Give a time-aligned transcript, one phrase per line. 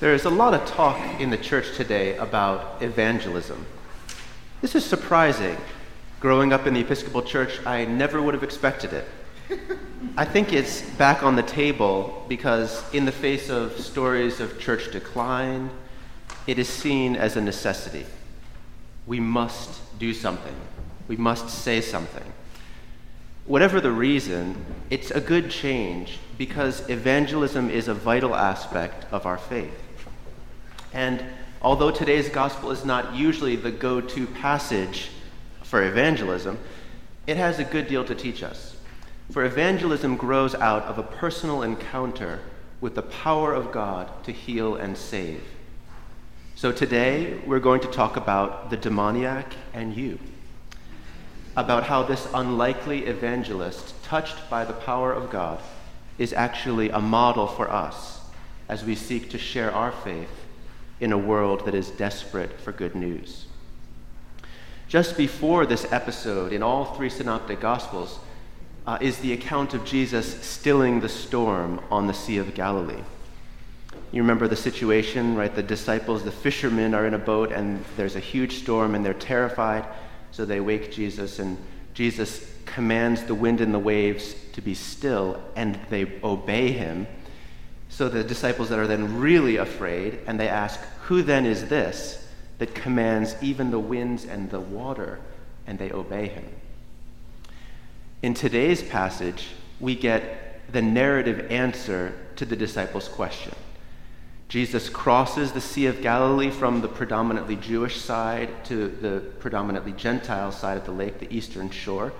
[0.00, 3.66] There is a lot of talk in the church today about evangelism.
[4.60, 5.56] This is surprising.
[6.20, 9.08] Growing up in the Episcopal Church, I never would have expected it.
[10.16, 14.92] I think it's back on the table because, in the face of stories of church
[14.92, 15.68] decline,
[16.46, 18.06] it is seen as a necessity.
[19.04, 20.54] We must do something,
[21.08, 22.32] we must say something.
[23.46, 29.38] Whatever the reason, it's a good change because evangelism is a vital aspect of our
[29.38, 29.86] faith.
[30.92, 31.22] And
[31.60, 35.10] although today's gospel is not usually the go to passage
[35.62, 36.58] for evangelism,
[37.26, 38.76] it has a good deal to teach us.
[39.30, 42.40] For evangelism grows out of a personal encounter
[42.80, 45.42] with the power of God to heal and save.
[46.54, 50.18] So today we're going to talk about the demoniac and you,
[51.56, 55.60] about how this unlikely evangelist, touched by the power of God,
[56.16, 58.20] is actually a model for us
[58.68, 60.47] as we seek to share our faith
[61.00, 63.46] in a world that is desperate for good news.
[64.88, 68.18] Just before this episode, in all three synoptic gospels,
[68.86, 73.02] uh, is the account of Jesus stilling the storm on the Sea of Galilee.
[74.12, 75.54] You remember the situation, right?
[75.54, 79.12] The disciples, the fishermen, are in a boat and there's a huge storm and they're
[79.12, 79.84] terrified.
[80.30, 81.58] So they wake Jesus, and
[81.92, 87.06] Jesus commands the wind and the waves to be still, and they obey him.
[87.88, 92.26] So the disciples that are then really afraid, and they ask, Who then is this
[92.58, 95.20] that commands even the winds and the water?
[95.66, 96.46] And they obey him.
[98.22, 99.48] In today's passage,
[99.80, 103.54] we get the narrative answer to the disciples' question.
[104.48, 110.50] Jesus crosses the Sea of Galilee from the predominantly Jewish side to the predominantly Gentile
[110.52, 112.12] side of the lake, the eastern shore.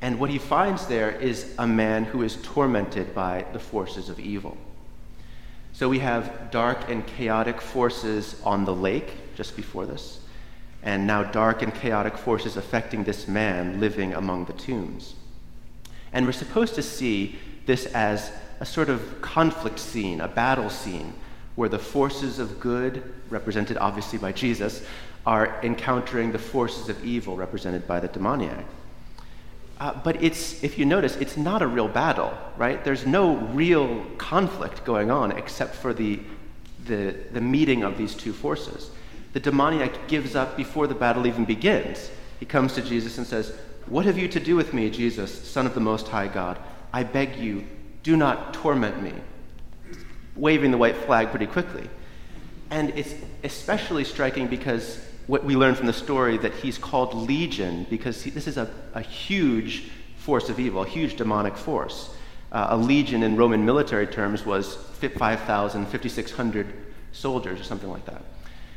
[0.00, 4.20] And what he finds there is a man who is tormented by the forces of
[4.20, 4.56] evil.
[5.78, 10.18] So we have dark and chaotic forces on the lake just before this,
[10.82, 15.14] and now dark and chaotic forces affecting this man living among the tombs.
[16.12, 21.14] And we're supposed to see this as a sort of conflict scene, a battle scene
[21.54, 24.84] where the forces of good, represented obviously by Jesus,
[25.24, 28.66] are encountering the forces of evil, represented by the demoniac.
[29.80, 32.84] Uh, but it's, if you notice, it's not a real battle, right?
[32.84, 36.20] There's no real conflict going on except for the,
[36.86, 38.90] the, the meeting of these two forces.
[39.34, 42.10] The demoniac gives up before the battle even begins.
[42.40, 43.56] He comes to Jesus and says,
[43.86, 46.58] What have you to do with me, Jesus, Son of the Most High God?
[46.92, 47.66] I beg you,
[48.02, 49.12] do not torment me
[50.38, 51.88] waving the white flag pretty quickly.
[52.70, 57.86] And it's especially striking because what we learn from the story that he's called Legion
[57.88, 62.10] because he, this is a, a, huge force of evil, a huge demonic force.
[62.50, 66.66] Uh, a legion in Roman military terms was 5,000, 5,600
[67.12, 68.22] soldiers or something like that.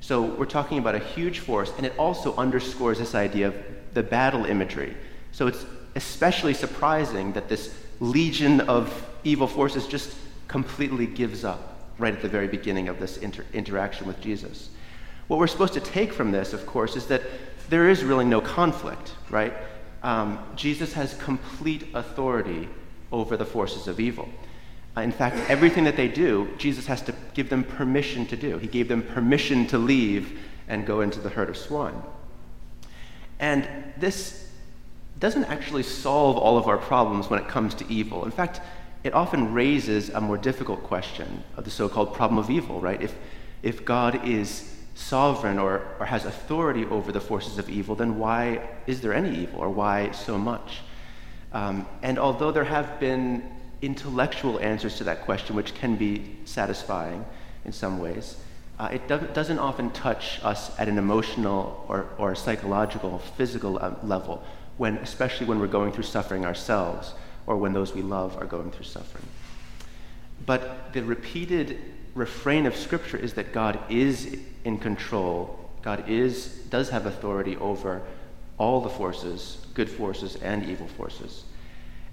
[0.00, 3.54] So we're talking about a huge force, and it also underscores this idea of
[3.94, 4.96] the battle imagery.
[5.30, 5.64] So it's
[5.94, 10.12] especially surprising that this legion of evil forces just
[10.48, 14.70] completely gives up right at the very beginning of this inter- interaction with Jesus.
[15.32, 17.22] What we're supposed to take from this, of course, is that
[17.70, 19.54] there is really no conflict, right?
[20.02, 22.68] Um, Jesus has complete authority
[23.10, 24.28] over the forces of evil.
[24.94, 28.58] Uh, in fact, everything that they do, Jesus has to give them permission to do.
[28.58, 30.38] He gave them permission to leave
[30.68, 32.02] and go into the herd of swine.
[33.40, 33.66] And
[33.96, 34.50] this
[35.18, 38.26] doesn't actually solve all of our problems when it comes to evil.
[38.26, 38.60] In fact,
[39.02, 43.00] it often raises a more difficult question of the so called problem of evil, right?
[43.00, 43.14] If,
[43.62, 48.68] if God is sovereign or, or has authority over the forces of evil, then why
[48.86, 50.80] is there any evil or why so much?
[51.52, 53.42] Um, and although there have been
[53.80, 57.24] intellectual answers to that question, which can be satisfying
[57.64, 58.36] in some ways,
[58.78, 63.96] uh, it doesn't, doesn't often touch us at an emotional or, or psychological, physical um,
[64.02, 64.42] level,
[64.76, 67.14] when, especially when we're going through suffering ourselves
[67.46, 69.26] or when those we love are going through suffering.
[70.46, 71.78] But the repeated
[72.14, 75.70] refrain of Scripture is that God is in control.
[75.82, 78.02] God is, does have authority over
[78.58, 81.44] all the forces, good forces and evil forces.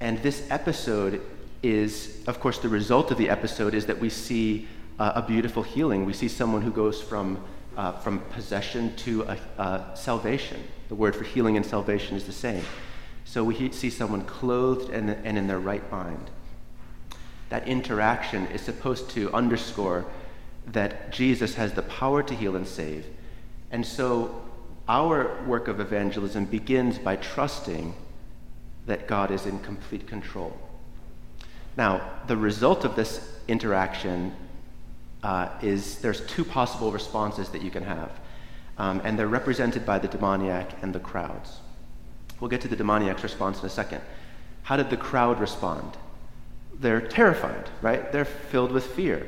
[0.00, 1.20] And this episode
[1.62, 4.66] is, of course, the result of the episode is that we see
[4.98, 6.04] uh, a beautiful healing.
[6.04, 7.42] We see someone who goes from,
[7.76, 9.22] uh, from possession to
[9.58, 10.62] a, salvation.
[10.88, 12.64] The word for healing and salvation is the same.
[13.24, 16.30] So we see someone clothed and, and in their right mind.
[17.52, 20.06] That interaction is supposed to underscore
[20.68, 23.04] that Jesus has the power to heal and save.
[23.70, 24.42] And so
[24.88, 27.94] our work of evangelism begins by trusting
[28.86, 30.56] that God is in complete control.
[31.76, 34.34] Now, the result of this interaction
[35.22, 38.12] uh, is there's two possible responses that you can have,
[38.78, 41.58] um, and they're represented by the demoniac and the crowds.
[42.40, 44.00] We'll get to the demoniac's response in a second.
[44.62, 45.98] How did the crowd respond?
[46.82, 48.10] They're terrified, right?
[48.10, 49.24] They're filled with fear.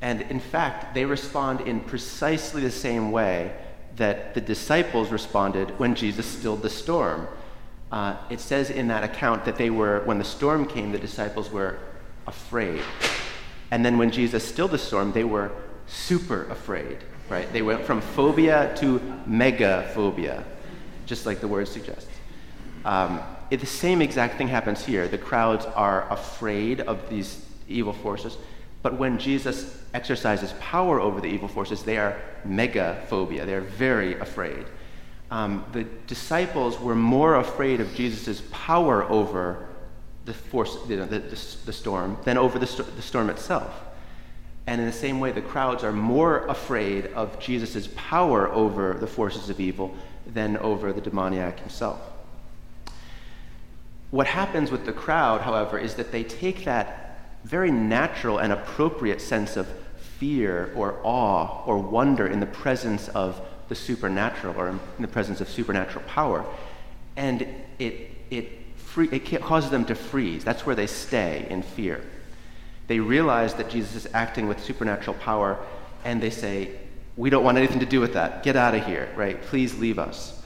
[0.00, 3.54] And in fact, they respond in precisely the same way
[3.96, 7.28] that the disciples responded when Jesus stilled the storm.
[7.92, 11.50] Uh, it says in that account that they were, when the storm came, the disciples
[11.50, 11.78] were
[12.26, 12.82] afraid.
[13.70, 15.52] And then when Jesus stilled the storm, they were
[15.86, 17.52] super afraid, right?
[17.52, 20.44] They went from phobia to megaphobia,
[21.04, 22.08] just like the word suggests.
[22.84, 23.20] Um,
[23.50, 25.08] it, the same exact thing happens here.
[25.08, 28.36] The crowds are afraid of these evil forces,
[28.82, 33.46] but when Jesus exercises power over the evil forces, they are megaphobia.
[33.46, 34.66] They're very afraid.
[35.30, 39.68] Um, the disciples were more afraid of Jesus' power over
[40.26, 42.66] the force, you know, the, the, the, storm, than over the,
[42.96, 43.80] the storm itself.
[44.66, 49.06] And in the same way, the crowds are more afraid of Jesus' power over the
[49.06, 49.94] forces of evil
[50.26, 52.00] than over the demoniac himself.
[54.14, 59.20] What happens with the crowd, however, is that they take that very natural and appropriate
[59.20, 59.66] sense of
[60.20, 65.40] fear or awe or wonder in the presence of the supernatural or in the presence
[65.40, 66.46] of supernatural power.
[67.16, 67.44] And
[67.80, 70.44] it, it, free, it causes them to freeze.
[70.44, 72.00] That's where they stay in fear.
[72.86, 75.58] They realize that Jesus is acting with supernatural power
[76.04, 76.70] and they say,
[77.16, 78.44] We don't want anything to do with that.
[78.44, 79.42] Get out of here, right?
[79.42, 80.40] Please leave us.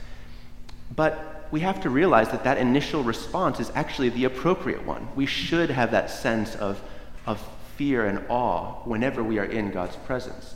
[0.97, 5.09] But we have to realize that that initial response is actually the appropriate one.
[5.15, 6.81] We should have that sense of,
[7.27, 7.43] of
[7.77, 10.55] fear and awe whenever we are in God's presence.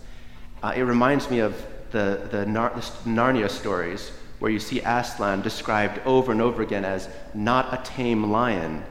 [0.62, 5.41] Uh, it reminds me of the, the, Nar- the Narnia stories where you see Aslan
[5.41, 8.85] described over and over again as not a tame lion,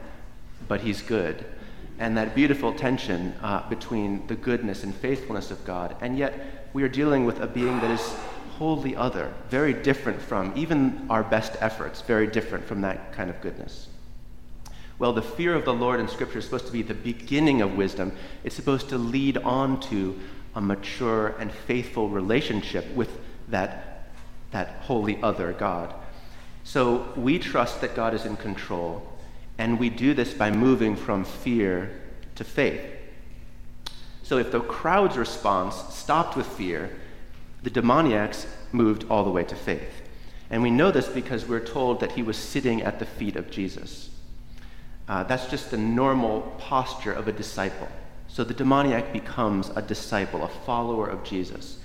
[0.66, 1.44] but he's good.
[1.98, 5.94] And that beautiful tension uh, between the goodness and faithfulness of God.
[6.00, 8.16] And yet, we are dealing with a being that is
[8.62, 13.40] wholly other, very different from even our best efforts, very different from that kind of
[13.40, 13.88] goodness.
[15.00, 17.76] Well, the fear of the Lord in Scripture is supposed to be the beginning of
[17.76, 18.12] wisdom.
[18.44, 20.16] It's supposed to lead on to
[20.54, 23.10] a mature and faithful relationship with
[23.48, 24.12] that,
[24.52, 25.92] that wholly other God.
[26.62, 29.02] So we trust that God is in control,
[29.58, 32.00] and we do this by moving from fear
[32.36, 32.80] to faith.
[34.22, 36.96] So if the crowd's response stopped with fear,
[37.62, 40.02] the demoniacs moved all the way to faith.
[40.50, 43.50] And we know this because we're told that he was sitting at the feet of
[43.50, 44.10] Jesus.
[45.08, 47.88] Uh, that's just the normal posture of a disciple.
[48.28, 51.78] So the demoniac becomes a disciple, a follower of Jesus.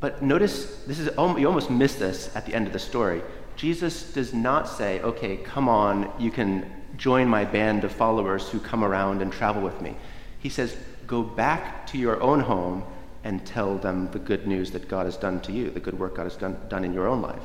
[0.00, 3.22] But notice, this is you almost miss this at the end of the story.
[3.56, 8.58] Jesus does not say, okay, come on, you can join my band of followers who
[8.58, 9.96] come around and travel with me.
[10.38, 10.76] He says,
[11.06, 12.84] go back to your own home
[13.24, 16.16] and tell them the good news that God has done to you, the good work
[16.16, 17.42] God has done, done in your own life.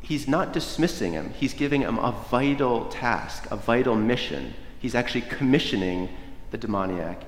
[0.00, 4.54] He's not dismissing him, he's giving him a vital task, a vital mission.
[4.78, 6.08] He's actually commissioning
[6.50, 7.24] the demoniac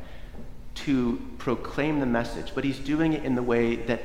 [0.76, 4.02] to proclaim the message, but he's doing it in the way that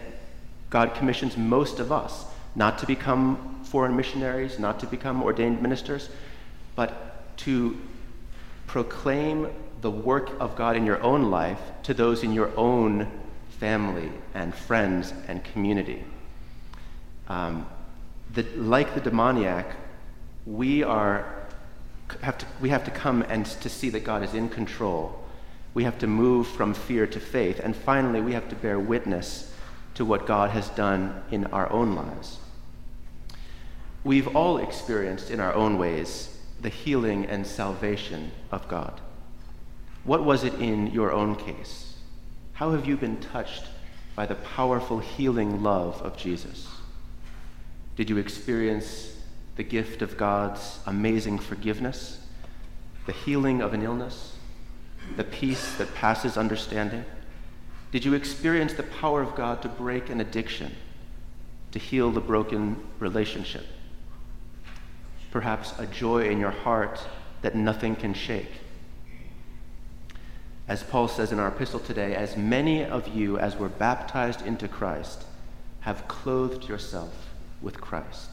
[0.70, 2.26] God commissions most of us
[2.56, 6.10] not to become foreign missionaries, not to become ordained ministers,
[6.76, 7.80] but to
[8.68, 9.50] proclaim
[9.82, 13.08] the work of God in your own life to those in your own
[13.60, 16.04] family and friends and community.
[17.28, 17.68] Um,
[18.34, 19.76] the, like the demoniac,
[20.46, 21.46] we are
[22.22, 25.24] have to, we have to come and to see that God is in control.
[25.74, 27.60] We have to move from fear to faith.
[27.60, 29.52] And finally, we have to bear witness
[29.96, 32.38] to what God has done in our own lives.
[34.04, 39.02] We've all experienced in our own ways the healing and salvation of God.
[40.04, 41.96] What was it in your own case?
[42.54, 43.66] How have you been touched
[44.16, 46.68] by the powerful healing love of Jesus?
[47.96, 49.16] Did you experience
[49.56, 52.20] the gift of God's amazing forgiveness,
[53.06, 54.36] the healing of an illness,
[55.16, 57.06] the peace that passes understanding?
[57.92, 60.76] Did you experience the power of God to break an addiction,
[61.72, 63.66] to heal the broken relationship?
[65.32, 67.00] Perhaps a joy in your heart
[67.42, 68.52] that nothing can shake
[70.68, 74.68] as Paul says in our epistle today, as many of you as were baptized into
[74.68, 75.24] Christ
[75.82, 77.14] have clothed yourself
[77.62, 78.32] with Christ.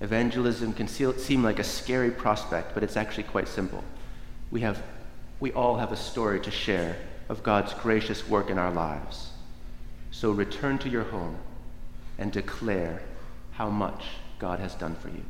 [0.00, 3.82] Evangelism can seem like a scary prospect, but it's actually quite simple.
[4.50, 4.82] We, have,
[5.40, 6.96] we all have a story to share
[7.30, 9.30] of God's gracious work in our lives.
[10.10, 11.38] So return to your home
[12.18, 13.02] and declare
[13.52, 14.04] how much
[14.38, 15.22] God has done for you.